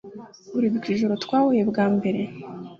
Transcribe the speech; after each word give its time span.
Uribuka 0.57 0.87
ijoro 0.95 1.13
twahuye 1.23 1.61
bwa 1.69 1.85
mbere? 1.95 2.21